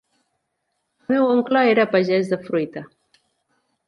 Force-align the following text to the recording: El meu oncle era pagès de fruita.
El 1.03 1.11
meu 1.15 1.27
oncle 1.33 1.61
era 1.73 1.85
pagès 1.91 2.31
de 2.31 2.39
fruita. 2.47 2.83